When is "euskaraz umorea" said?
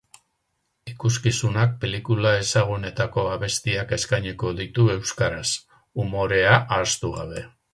4.97-6.57